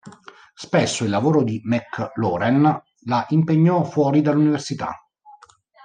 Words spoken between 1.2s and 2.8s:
di McLaren